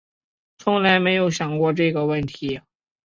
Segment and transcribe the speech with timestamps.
[0.57, 2.59] 从来没有想过这个问题